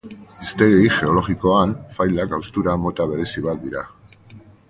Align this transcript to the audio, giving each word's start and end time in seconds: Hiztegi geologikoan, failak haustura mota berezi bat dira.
Hiztegi 0.43 0.79
geologikoan, 0.93 1.75
failak 1.99 2.35
haustura 2.37 2.75
mota 2.87 3.09
berezi 3.13 3.47
bat 3.51 3.63
dira. 3.69 3.87